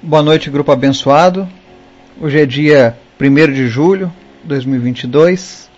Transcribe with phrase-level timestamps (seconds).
[0.00, 1.48] Boa noite, grupo abençoado.
[2.20, 5.68] Hoje é dia 1 de julho de 2022.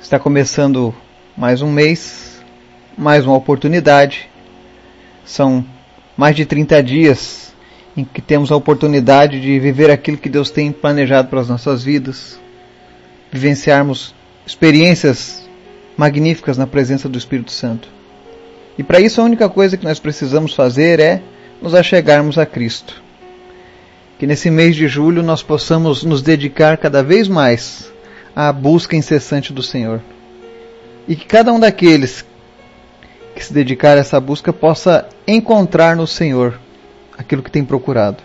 [0.00, 0.92] Está começando
[1.36, 2.42] mais um mês,
[2.98, 4.28] mais uma oportunidade.
[5.24, 5.64] São
[6.16, 7.54] mais de 30 dias
[7.96, 11.84] em que temos a oportunidade de viver aquilo que Deus tem planejado para as nossas
[11.84, 12.40] vidas,
[13.30, 15.48] vivenciarmos experiências
[15.96, 17.88] magníficas na presença do Espírito Santo.
[18.76, 21.22] E para isso a única coisa que nós precisamos fazer é
[21.60, 23.02] nos achegarmos a Cristo.
[24.18, 27.92] Que nesse mês de julho nós possamos nos dedicar cada vez mais
[28.34, 30.00] à busca incessante do Senhor.
[31.06, 32.24] E que cada um daqueles
[33.34, 36.58] que se dedicar a essa busca possa encontrar no Senhor
[37.16, 38.22] aquilo que tem procurado.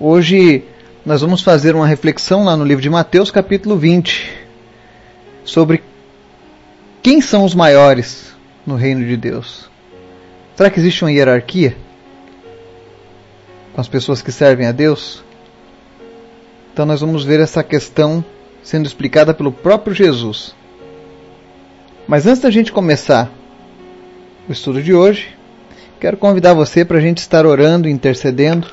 [0.00, 0.64] Hoje
[1.04, 4.30] nós vamos fazer uma reflexão lá no livro de Mateus, capítulo 20,
[5.44, 5.82] sobre
[7.02, 8.34] quem são os maiores
[8.66, 9.70] no reino de Deus.
[10.58, 11.76] Será que existe uma hierarquia
[13.72, 15.22] com as pessoas que servem a Deus?
[16.72, 18.24] Então nós vamos ver essa questão
[18.60, 20.56] sendo explicada pelo próprio Jesus.
[22.08, 23.30] Mas antes da gente começar
[24.48, 25.28] o estudo de hoje,
[26.00, 28.66] quero convidar você para a gente estar orando intercedendo.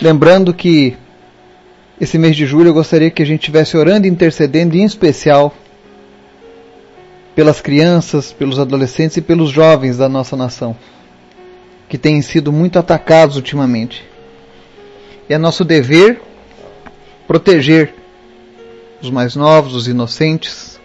[0.00, 0.96] Lembrando que
[2.00, 5.54] esse mês de julho eu gostaria que a gente estivesse orando e intercedendo, em especial
[7.34, 10.74] pelas crianças, pelos adolescentes e pelos jovens da nossa nação,
[11.92, 14.02] que têm sido muito atacados ultimamente.
[15.28, 16.22] É nosso dever
[17.26, 17.92] proteger
[19.02, 20.80] os mais novos, os inocentes.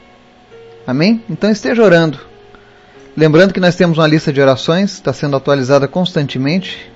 [0.85, 1.23] Amém?
[1.29, 2.19] Então esteja orando.
[3.15, 6.91] Lembrando que nós temos uma lista de orações, está sendo atualizada constantemente.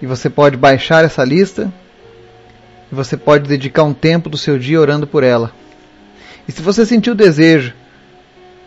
[0.00, 1.72] E você pode baixar essa lista.
[2.92, 5.50] E você pode dedicar um tempo do seu dia orando por ela.
[6.46, 7.74] E se você sentir o desejo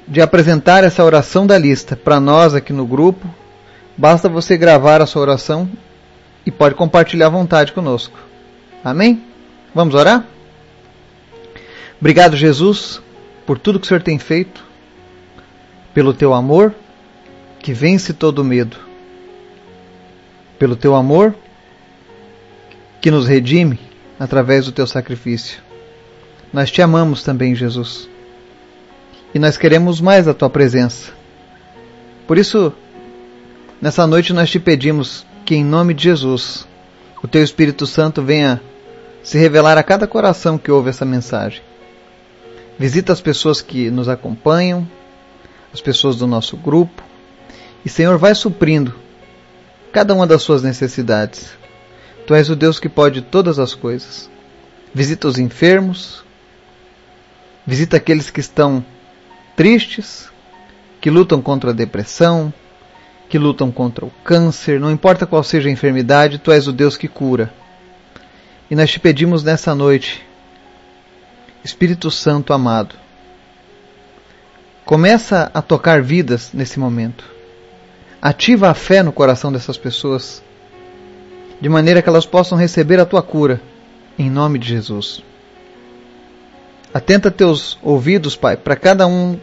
[0.06, 3.26] de apresentar essa oração da lista para nós aqui no grupo,
[3.98, 5.70] basta você gravar a sua oração
[6.46, 8.18] e pode compartilhar à vontade conosco.
[8.84, 9.24] Amém?
[9.74, 10.26] Vamos orar?
[12.00, 13.02] Obrigado, Jesus,
[13.46, 14.64] por tudo que o Senhor tem feito,
[15.94, 16.74] pelo teu amor
[17.60, 18.78] que vence todo medo,
[20.60, 21.36] pelo teu amor
[23.02, 23.80] que nos redime
[24.20, 25.60] através do teu sacrifício.
[26.54, 28.08] Nós te amamos também, Jesus
[29.34, 31.12] e nós queremos mais da tua presença.
[32.26, 32.74] Por isso,
[33.82, 36.68] nessa noite nós te pedimos que, em nome de Jesus,
[37.24, 38.62] o teu Espírito Santo venha
[39.24, 41.62] se revelar a cada coração que ouve essa mensagem.
[42.80, 44.88] Visita as pessoas que nos acompanham,
[45.74, 47.04] as pessoas do nosso grupo,
[47.84, 48.94] e Senhor, vai suprindo
[49.92, 51.50] cada uma das suas necessidades.
[52.26, 54.30] Tu és o Deus que pode todas as coisas.
[54.94, 56.24] Visita os enfermos,
[57.66, 58.86] visita aqueles que estão
[59.56, 60.30] tristes,
[61.00, 62.54] que lutam contra a depressão,
[63.30, 66.96] que lutam contra o câncer, não importa qual seja a enfermidade, tu és o Deus
[66.96, 67.54] que cura.
[68.70, 70.26] E nós te pedimos nessa noite,
[71.64, 72.96] Espírito Santo amado,
[74.86, 77.26] começa a tocar vidas nesse momento.
[78.22, 80.42] Ativa a fé no coração dessas pessoas,
[81.60, 83.62] de maneira que elas possam receber a tua cura,
[84.18, 85.22] em nome de Jesus.
[86.94, 89.38] Atenta teus ouvidos, Pai, para cada um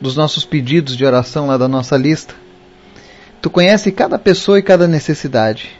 [0.00, 2.34] dos nossos pedidos de oração lá da nossa lista.
[3.44, 5.78] Tu conhece cada pessoa e cada necessidade.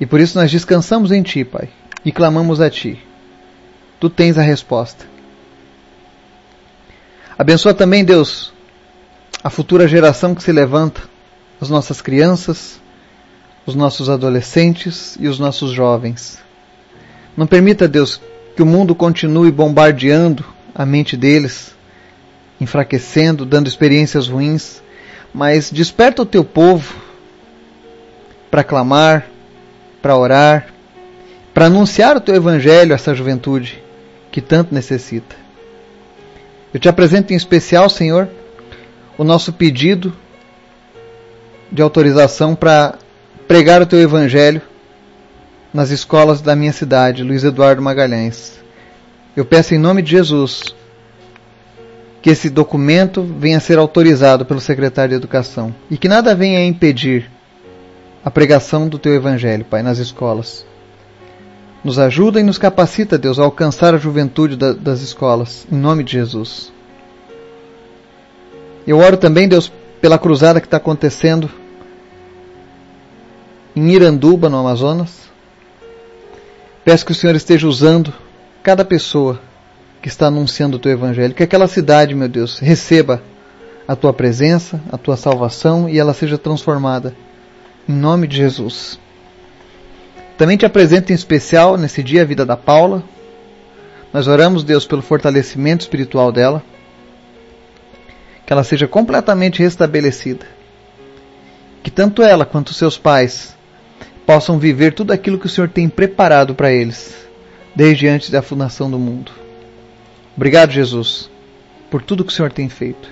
[0.00, 1.68] E por isso nós descansamos em Ti, Pai,
[2.04, 2.98] e clamamos a Ti.
[4.00, 5.04] Tu tens a resposta.
[7.38, 8.52] Abençoa também, Deus,
[9.44, 11.02] a futura geração que se levanta,
[11.60, 12.80] as nossas crianças,
[13.64, 16.40] os nossos adolescentes e os nossos jovens.
[17.36, 18.20] Não permita, Deus,
[18.56, 20.44] que o mundo continue bombardeando
[20.74, 21.76] a mente deles,
[22.60, 24.82] enfraquecendo, dando experiências ruins,
[25.32, 26.94] mas desperta o teu povo
[28.50, 29.26] para clamar,
[30.00, 30.68] para orar,
[31.52, 33.82] para anunciar o teu evangelho a essa juventude
[34.30, 35.36] que tanto necessita.
[36.72, 38.28] Eu te apresento em especial, Senhor,
[39.16, 40.14] o nosso pedido
[41.70, 42.96] de autorização para
[43.48, 44.60] pregar o teu evangelho
[45.72, 48.58] nas escolas da minha cidade, Luiz Eduardo Magalhães.
[49.36, 50.74] Eu peço em nome de Jesus
[52.26, 56.58] que esse documento venha a ser autorizado pelo secretário de Educação e que nada venha
[56.58, 57.30] a impedir
[58.24, 60.66] a pregação do teu evangelho, Pai, nas escolas.
[61.84, 66.02] Nos ajuda e nos capacita, Deus, a alcançar a juventude da, das escolas, em nome
[66.02, 66.72] de Jesus.
[68.84, 69.70] Eu oro também, Deus,
[70.00, 71.48] pela cruzada que está acontecendo
[73.76, 75.30] em Iranduba, no Amazonas.
[76.84, 78.12] Peço que o Senhor esteja usando
[78.64, 79.38] cada pessoa
[80.06, 83.20] que está anunciando o teu evangelho, que aquela cidade, meu Deus, receba
[83.88, 87.12] a tua presença, a tua salvação e ela seja transformada.
[87.88, 89.00] Em nome de Jesus.
[90.38, 93.02] Também te apresento em especial nesse dia a vida da Paula.
[94.12, 96.62] Nós oramos, Deus, pelo fortalecimento espiritual dela.
[98.46, 100.46] Que ela seja completamente restabelecida.
[101.82, 103.56] Que tanto ela quanto seus pais
[104.24, 107.12] possam viver tudo aquilo que o Senhor tem preparado para eles,
[107.74, 109.45] desde antes da fundação do mundo.
[110.36, 111.30] Obrigado, Jesus,
[111.90, 113.08] por tudo que o Senhor tem feito.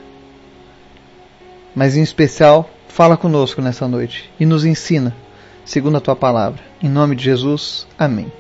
[1.75, 5.17] Mas em especial, fala conosco nessa noite e nos ensina,
[5.65, 6.63] segundo a tua palavra.
[6.83, 8.31] Em nome de Jesus, amém.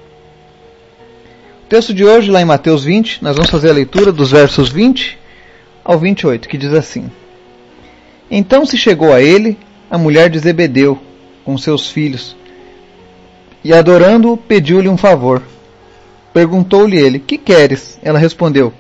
[1.64, 4.68] O texto de hoje, lá em Mateus 20, nós vamos fazer a leitura dos versos
[4.68, 5.18] 20
[5.82, 7.10] ao 28, que diz assim:
[8.30, 9.56] Então se chegou a ele
[9.90, 11.00] a mulher de Zebedeu,
[11.42, 12.36] com seus filhos,
[13.64, 15.42] e adorando-o, pediu-lhe um favor.
[16.34, 17.98] Perguntou-lhe ele: Que queres?
[18.02, 18.74] Ela respondeu: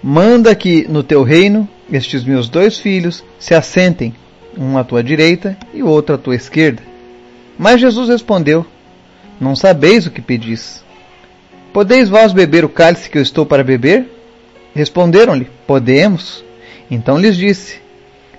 [0.00, 4.14] Manda que no teu reino estes meus dois filhos se assentem,
[4.56, 6.80] um à tua direita e outro à tua esquerda.
[7.58, 8.64] Mas Jesus respondeu:
[9.40, 10.84] Não sabeis o que pedis.
[11.72, 14.08] Podeis vós beber o cálice que eu estou para beber?
[14.72, 16.44] Responderam-lhe: Podemos.
[16.88, 17.80] Então lhes disse: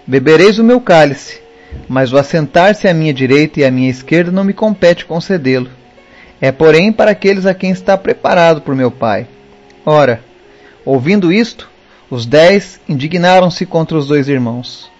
[0.07, 1.41] Bebereis o meu cálice,
[1.89, 5.69] mas o assentar-se à minha direita e à minha esquerda não me compete concedê-lo.
[6.41, 9.27] É, porém, para aqueles a quem está preparado por meu Pai.
[9.85, 10.21] Ora,
[10.83, 11.69] ouvindo isto,
[12.09, 14.91] os dez indignaram-se contra os dois irmãos.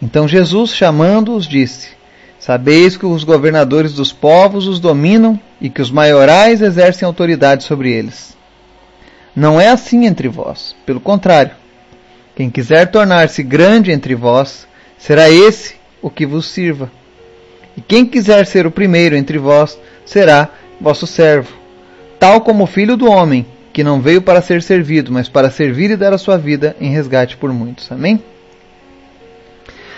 [0.00, 1.90] Então Jesus, chamando-os, disse:
[2.38, 7.92] Sabeis que os governadores dos povos os dominam e que os maiorais exercem autoridade sobre
[7.92, 8.36] eles.
[9.34, 10.74] Não é assim entre vós.
[10.84, 11.52] Pelo contrário,
[12.34, 14.66] quem quiser tornar-se grande entre vós,
[14.98, 16.90] será esse o que vos sirva.
[17.76, 20.48] E quem quiser ser o primeiro entre vós, será
[20.82, 21.52] vosso servo,
[22.18, 25.92] tal como o filho do homem, que não veio para ser servido, mas para servir
[25.92, 27.90] e dar a sua vida em resgate por muitos.
[27.90, 28.22] Amém?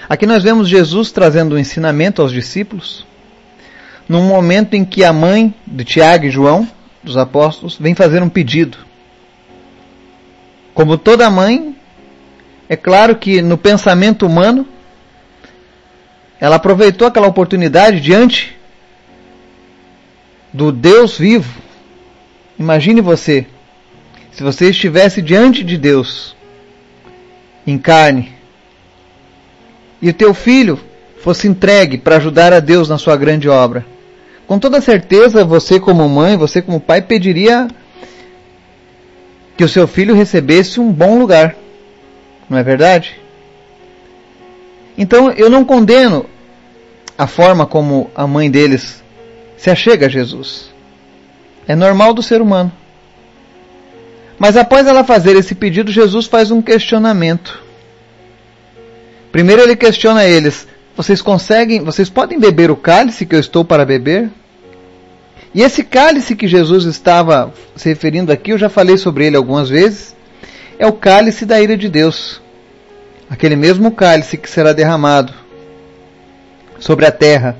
[0.06, 3.06] Aqui nós vemos Jesus trazendo um ensinamento aos discípulos,
[4.06, 6.68] num momento em que a mãe de Tiago e João,
[7.02, 8.76] dos apóstolos, vem fazer um pedido.
[10.74, 11.74] Como toda mãe,
[12.68, 14.68] é claro que no pensamento humano,
[16.38, 18.54] ela aproveitou aquela oportunidade diante
[20.54, 21.60] do Deus vivo.
[22.56, 23.44] Imagine você,
[24.30, 26.36] se você estivesse diante de Deus,
[27.66, 28.32] em carne,
[30.00, 30.78] e o teu filho
[31.20, 33.84] fosse entregue para ajudar a Deus na sua grande obra.
[34.46, 37.66] Com toda certeza, você como mãe, você como pai, pediria
[39.56, 41.56] que o seu filho recebesse um bom lugar.
[42.48, 43.18] Não é verdade?
[44.96, 46.26] Então eu não condeno
[47.18, 49.03] a forma como a mãe deles
[49.64, 50.68] se achega a Jesus.
[51.66, 52.70] É normal do ser humano.
[54.38, 57.62] Mas após ela fazer esse pedido, Jesus faz um questionamento.
[59.32, 63.86] Primeiro ele questiona eles: vocês conseguem, vocês podem beber o cálice que eu estou para
[63.86, 64.28] beber?
[65.54, 69.70] E esse cálice que Jesus estava se referindo aqui, eu já falei sobre ele algumas
[69.70, 70.14] vezes,
[70.78, 72.38] é o cálice da ira de Deus.
[73.30, 75.32] Aquele mesmo cálice que será derramado
[76.78, 77.56] sobre a terra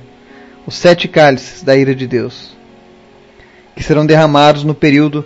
[0.66, 2.56] os sete cálices da ira de Deus,
[3.76, 5.25] que serão derramados no período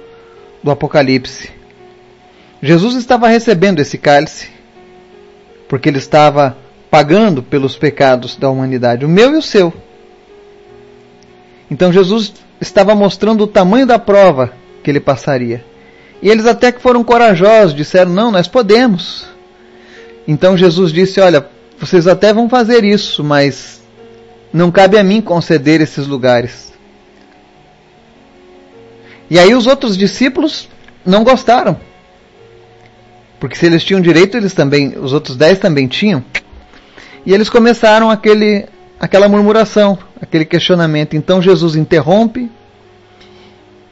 [0.63, 1.51] do Apocalipse.
[2.63, 4.51] Jesus estava recebendo esse cálice,
[5.69, 6.57] porque ele estava
[6.91, 9.73] pagando pelos pecados da humanidade, o meu e o seu.
[11.71, 15.65] Então Jesus estava mostrando o tamanho da prova que ele passaria.
[16.21, 19.27] E eles até que foram corajosos, disseram: Não, nós podemos.
[20.27, 21.47] Então Jesus disse: Olha,
[21.79, 23.78] vocês até vão fazer isso, mas
[24.53, 26.73] não cabe a mim conceder esses lugares.
[29.31, 30.69] E aí os outros discípulos
[31.05, 31.79] não gostaram.
[33.39, 36.25] Porque se eles tinham direito, eles também, os outros dez também tinham.
[37.25, 38.67] E eles começaram aquele,
[38.99, 41.15] aquela murmuração, aquele questionamento.
[41.15, 42.51] Então Jesus interrompe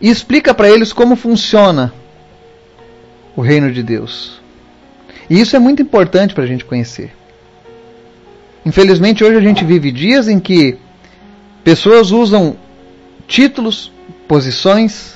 [0.01, 1.93] e explica para eles como funciona
[3.37, 4.41] o reino de Deus.
[5.29, 7.13] E isso é muito importante para a gente conhecer.
[8.67, 10.77] Infelizmente, hoje a gente vive dias em que
[11.63, 12.57] pessoas usam
[13.29, 13.93] títulos,
[14.27, 15.15] posições,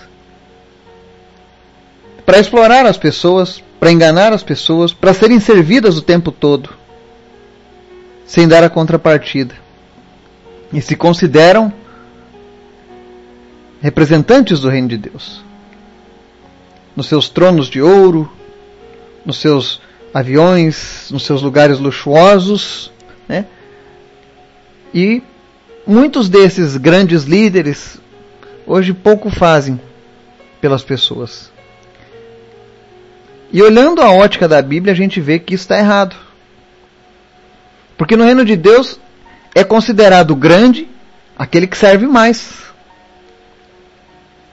[2.25, 6.71] para explorar as pessoas, para enganar as pessoas, para serem servidas o tempo todo,
[8.25, 9.57] sem dar a contrapartida.
[10.73, 11.73] E se consideram
[13.83, 15.43] representantes do reino de Deus.
[16.95, 18.31] Nos seus tronos de ouro,
[19.27, 19.81] nos seus
[20.15, 22.93] aviões, nos seus lugares luxuosos,
[23.31, 23.47] né?
[24.93, 25.23] E
[25.87, 27.99] muitos desses grandes líderes
[28.67, 29.81] hoje pouco fazem
[30.61, 31.53] pelas pessoas.
[33.53, 36.17] E olhando a ótica da Bíblia, a gente vê que isso está errado.
[37.97, 38.99] Porque no reino de Deus
[39.55, 40.89] é considerado grande
[41.39, 42.65] aquele que serve mais.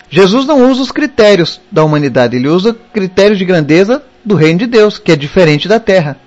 [0.08, 4.68] Jesus não usa os critérios da humanidade, ele usa critérios de grandeza do reino de
[4.68, 6.27] Deus, que é diferente da terra.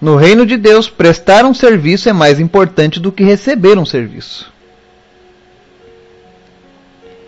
[0.00, 4.52] No reino de Deus, prestar um serviço é mais importante do que receber um serviço.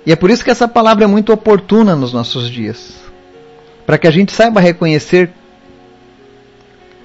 [0.07, 2.95] E é por isso que essa palavra é muito oportuna nos nossos dias.
[3.85, 5.31] Para que a gente saiba reconhecer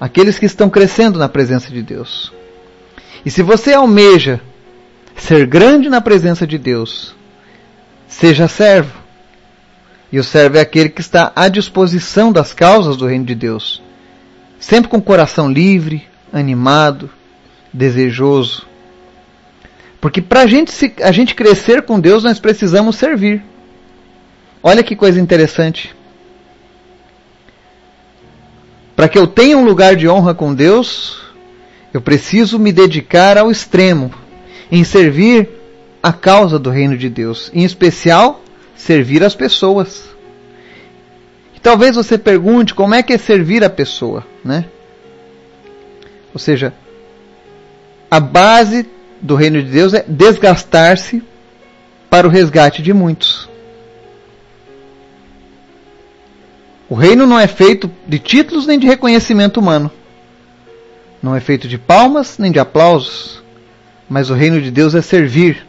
[0.00, 2.32] aqueles que estão crescendo na presença de Deus.
[3.24, 4.40] E se você almeja
[5.16, 7.14] ser grande na presença de Deus,
[8.06, 8.92] seja servo.
[10.12, 13.82] E o servo é aquele que está à disposição das causas do reino de Deus,
[14.58, 17.10] sempre com o coração livre, animado,
[17.72, 18.66] desejoso.
[20.00, 23.42] Porque para a gente, a gente crescer com Deus, nós precisamos servir.
[24.62, 25.94] Olha que coisa interessante.
[28.94, 31.20] Para que eu tenha um lugar de honra com Deus,
[31.92, 34.10] eu preciso me dedicar ao extremo
[34.72, 35.48] em servir
[36.02, 38.42] a causa do reino de Deus, em especial
[38.74, 40.15] servir as pessoas.
[41.66, 44.66] Talvez você pergunte como é que é servir a pessoa, né?
[46.32, 46.72] Ou seja,
[48.08, 48.88] a base
[49.20, 51.24] do reino de Deus é desgastar-se
[52.08, 53.50] para o resgate de muitos.
[56.88, 59.90] O reino não é feito de títulos nem de reconhecimento humano.
[61.20, 63.42] Não é feito de palmas nem de aplausos.
[64.08, 65.66] Mas o reino de Deus é servir,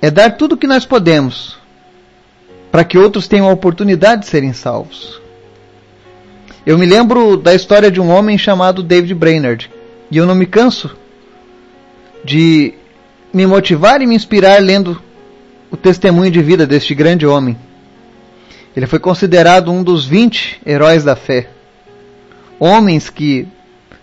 [0.00, 1.61] é dar tudo o que nós podemos
[2.72, 5.20] para que outros tenham a oportunidade de serem salvos.
[6.64, 9.70] Eu me lembro da história de um homem chamado David Brainerd,
[10.10, 10.96] e eu não me canso
[12.24, 12.72] de
[13.32, 15.00] me motivar e me inspirar lendo
[15.70, 17.58] o testemunho de vida deste grande homem.
[18.74, 21.50] Ele foi considerado um dos 20 heróis da fé.
[22.58, 23.46] Homens que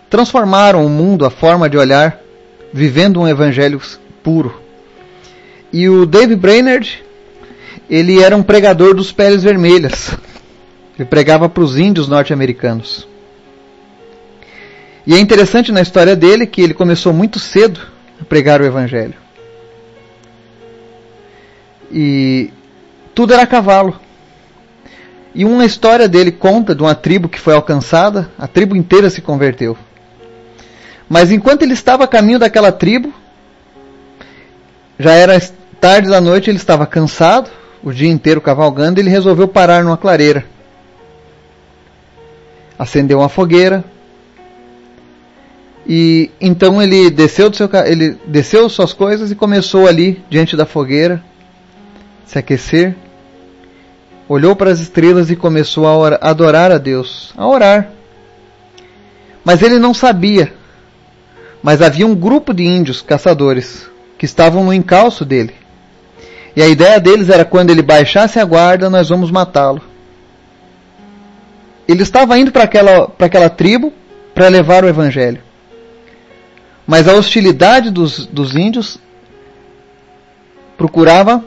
[0.08, 2.20] transformaram o mundo, a forma de olhar,
[2.72, 3.80] vivendo um evangelho
[4.22, 4.60] puro.
[5.72, 7.02] E o Dave Brainerd,
[7.90, 10.16] ele era um pregador dos peles vermelhas.
[10.96, 13.08] Ele pregava para os índios norte-americanos.
[15.04, 17.80] E é interessante na história dele que ele começou muito cedo
[18.20, 19.14] a pregar o evangelho.
[21.90, 22.52] E
[23.12, 23.98] tudo era cavalo.
[25.34, 29.20] E uma história dele conta de uma tribo que foi alcançada, a tribo inteira se
[29.20, 29.76] converteu.
[31.08, 33.12] Mas enquanto ele estava a caminho daquela tribo,
[34.96, 35.40] já era
[35.80, 37.50] tarde da noite, ele estava cansado,
[37.82, 40.44] o dia inteiro cavalgando, ele resolveu parar numa clareira.
[42.78, 43.84] Acendeu uma fogueira.
[45.86, 50.66] E então ele desceu do seu ele desceu suas coisas e começou ali diante da
[50.66, 51.22] fogueira
[52.26, 52.94] se aquecer.
[54.28, 57.90] Olhou para as estrelas e começou a adorar a Deus, a orar.
[59.44, 60.52] Mas ele não sabia
[61.62, 65.54] mas havia um grupo de índios caçadores que estavam no encalço dele.
[66.54, 69.82] E a ideia deles era quando ele baixasse a guarda, nós vamos matá-lo.
[71.86, 73.92] Ele estava indo para aquela, para aquela tribo
[74.34, 75.42] para levar o evangelho.
[76.86, 78.98] Mas a hostilidade dos, dos índios
[80.76, 81.44] procurava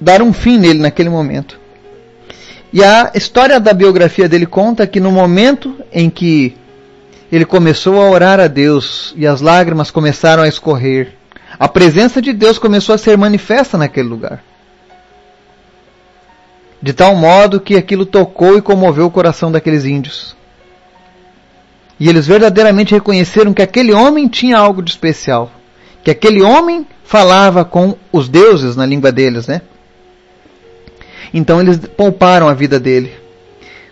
[0.00, 1.58] dar um fim nele naquele momento.
[2.72, 6.56] E a história da biografia dele conta que no momento em que
[7.30, 11.17] ele começou a orar a Deus e as lágrimas começaram a escorrer.
[11.58, 14.42] A presença de Deus começou a ser manifesta naquele lugar.
[16.80, 20.36] De tal modo que aquilo tocou e comoveu o coração daqueles índios.
[21.98, 25.50] E eles verdadeiramente reconheceram que aquele homem tinha algo de especial.
[26.04, 29.62] Que aquele homem falava com os deuses na língua deles, né?
[31.34, 33.12] Então eles pouparam a vida dele.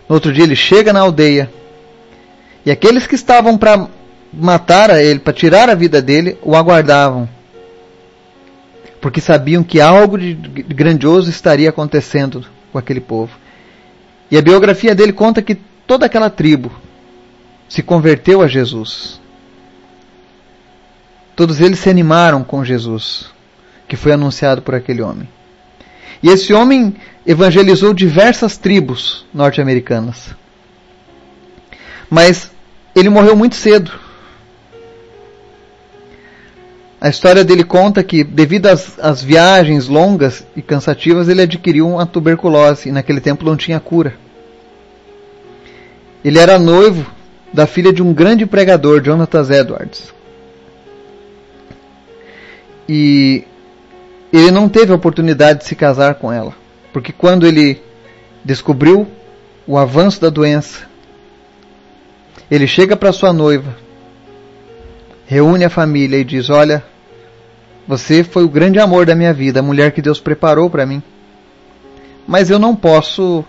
[0.07, 1.51] No outro dia ele chega na aldeia
[2.65, 3.87] e aqueles que estavam para
[4.33, 7.29] matar a ele, para tirar a vida dele, o aguardavam.
[9.07, 13.31] Porque sabiam que algo de grandioso estaria acontecendo com aquele povo.
[14.29, 16.69] E a biografia dele conta que toda aquela tribo
[17.69, 19.21] se converteu a Jesus.
[21.37, 23.31] Todos eles se animaram com Jesus,
[23.87, 25.29] que foi anunciado por aquele homem.
[26.21, 26.93] E esse homem
[27.25, 30.35] evangelizou diversas tribos norte-americanas.
[32.09, 32.51] Mas
[32.93, 33.89] ele morreu muito cedo.
[36.99, 42.07] A história dele conta que, devido às, às, viagens longas e cansativas, ele adquiriu uma
[42.07, 44.15] tuberculose e naquele tempo não tinha cura.
[46.25, 47.05] Ele era noivo
[47.53, 50.11] da filha de um grande pregador, Jonathan Edwards.
[52.89, 53.43] E
[54.33, 56.53] ele não teve a oportunidade de se casar com ela,
[56.91, 57.81] porque quando ele
[58.43, 59.07] descobriu
[59.67, 60.87] o avanço da doença,
[62.49, 63.75] ele chega para sua noiva,
[65.27, 66.83] reúne a família e diz: Olha,
[67.87, 71.03] você foi o grande amor da minha vida, a mulher que Deus preparou para mim.
[72.25, 73.45] mas eu não posso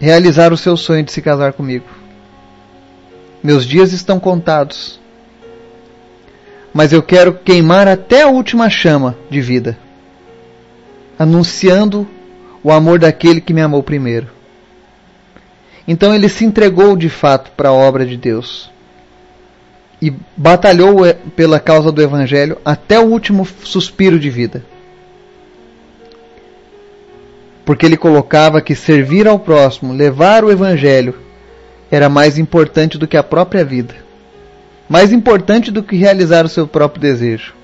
[0.00, 1.84] realizar o seu sonho de se casar comigo.
[3.42, 5.00] Meus dias estão contados.
[6.72, 9.76] Mas eu quero queimar até a última chama de vida,
[11.18, 12.08] anunciando
[12.62, 14.28] o amor daquele que me amou primeiro.
[15.86, 18.71] Então ele se entregou de fato para a obra de Deus
[20.02, 20.96] e batalhou
[21.36, 24.64] pela causa do Evangelho até o último suspiro de vida.
[27.64, 31.14] Porque ele colocava que servir ao próximo, levar o Evangelho,
[31.88, 33.94] era mais importante do que a própria vida,
[34.88, 37.54] mais importante do que realizar o seu próprio desejo.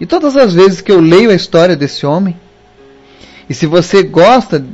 [0.00, 2.36] E todas as vezes que eu leio a história desse homem,
[3.50, 4.64] e se você gosta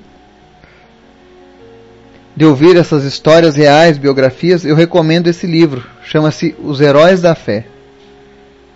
[2.43, 5.87] de ouvir essas histórias reais, biografias, eu recomendo esse livro.
[6.05, 7.67] Chama-se Os Heróis da Fé,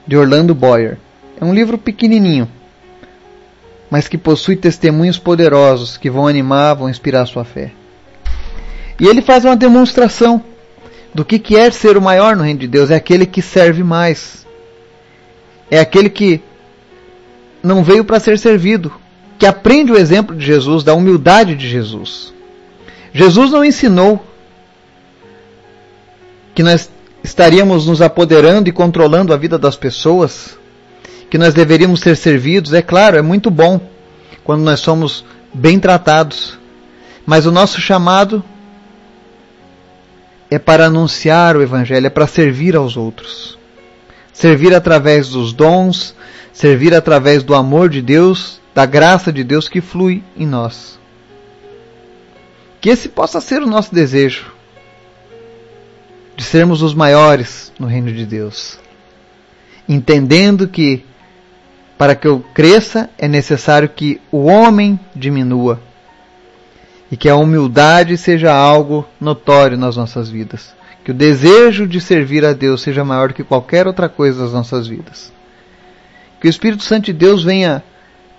[0.06, 0.98] de Orlando Boyer.
[1.40, 2.48] É um livro pequenininho,
[3.90, 7.72] mas que possui testemunhos poderosos que vão animar, vão inspirar sua fé.
[9.00, 10.40] E ele faz uma demonstração
[11.12, 12.92] do que, que é ser o maior no reino de Deus.
[12.92, 14.46] É aquele que serve mais.
[15.68, 16.40] É aquele que
[17.64, 18.92] não veio para ser servido,
[19.36, 22.35] que aprende o exemplo de Jesus, da humildade de Jesus.
[23.16, 24.22] Jesus não ensinou
[26.54, 26.90] que nós
[27.24, 30.58] estaríamos nos apoderando e controlando a vida das pessoas,
[31.30, 32.74] que nós deveríamos ser servidos.
[32.74, 33.80] É claro, é muito bom
[34.44, 36.58] quando nós somos bem tratados,
[37.24, 38.44] mas o nosso chamado
[40.50, 43.58] é para anunciar o Evangelho, é para servir aos outros.
[44.30, 46.14] Servir através dos dons,
[46.52, 50.96] servir através do amor de Deus, da graça de Deus que flui em nós.
[52.86, 54.46] Que esse possa ser o nosso desejo
[56.36, 58.78] de sermos os maiores no reino de Deus.
[59.88, 61.04] Entendendo que
[61.98, 65.80] para que eu cresça é necessário que o homem diminua
[67.10, 70.72] e que a humildade seja algo notório nas nossas vidas.
[71.04, 74.86] Que o desejo de servir a Deus seja maior que qualquer outra coisa nas nossas
[74.86, 75.32] vidas.
[76.40, 77.82] Que o Espírito Santo de Deus venha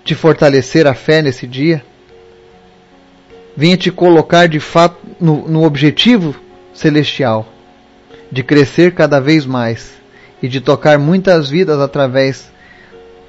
[0.02, 1.84] te fortalecer a fé nesse dia
[3.58, 6.32] venha te colocar de fato no, no objetivo
[6.72, 7.44] celestial
[8.30, 9.98] de crescer cada vez mais
[10.40, 12.52] e de tocar muitas vidas através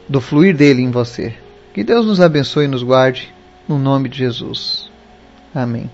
[0.07, 1.33] do fluir dele em você.
[1.73, 3.33] Que Deus nos abençoe e nos guarde,
[3.67, 4.87] no nome de Jesus.
[5.53, 5.89] Amém.